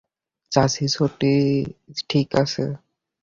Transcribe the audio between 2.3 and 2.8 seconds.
আছে।